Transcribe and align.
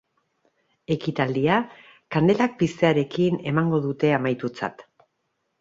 Ekitaldia, 0.95 1.57
kandelak 2.17 2.57
piztearekin 2.63 3.39
emango 3.53 3.85
dute 3.85 4.15
amaitutzat. 4.21 4.87